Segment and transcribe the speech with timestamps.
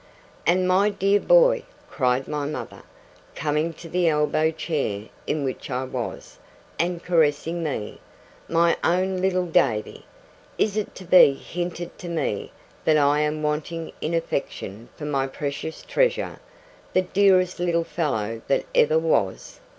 [0.47, 2.81] 'And my dear boy,' cried my mother,
[3.35, 6.39] coming to the elbow chair in which I was,
[6.79, 7.99] and caressing me,
[8.49, 10.07] 'my own little Davy!
[10.57, 12.51] Is it to be hinted to me
[12.83, 16.39] that I am wanting in affection for my precious treasure,
[16.93, 19.59] the dearest little fellow that ever was!